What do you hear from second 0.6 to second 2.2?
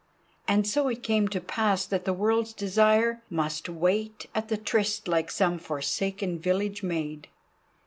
so it came to pass that the